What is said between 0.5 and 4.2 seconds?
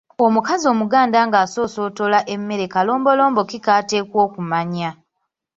Omuganda ng’asoosootola emmere kalombolombo ki k’ateekwa